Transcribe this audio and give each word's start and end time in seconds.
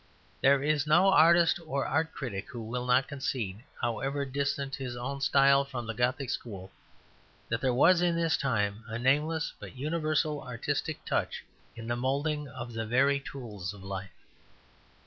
There 0.41 0.63
is 0.63 0.87
no 0.87 1.09
artist 1.13 1.59
or 1.63 1.85
art 1.85 2.11
critic 2.11 2.47
who 2.49 2.59
will 2.63 2.87
not 2.87 3.07
concede, 3.07 3.63
however 3.79 4.25
distant 4.25 4.73
his 4.73 4.97
own 4.97 5.21
style 5.21 5.63
from 5.63 5.85
the 5.85 5.93
Gothic 5.93 6.31
school, 6.31 6.71
that 7.49 7.61
there 7.61 7.71
was 7.71 8.01
in 8.01 8.15
this 8.15 8.35
time 8.35 8.83
a 8.87 8.97
nameless 8.97 9.53
but 9.59 9.75
universal 9.75 10.41
artistic 10.41 11.05
touch 11.05 11.43
in 11.75 11.85
the 11.87 11.95
moulding 11.95 12.47
of 12.47 12.73
the 12.73 12.87
very 12.87 13.19
tools 13.19 13.75
of 13.75 13.83
life. 13.83 14.09